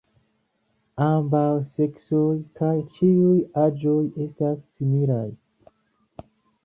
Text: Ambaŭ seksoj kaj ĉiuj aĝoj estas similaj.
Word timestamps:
Ambaŭ 1.07 1.49
seksoj 1.73 2.31
kaj 2.61 2.71
ĉiuj 2.95 3.37
aĝoj 3.67 4.01
estas 4.25 4.67
similaj. 4.79 5.27